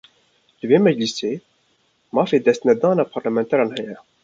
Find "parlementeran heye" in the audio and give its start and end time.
3.13-3.95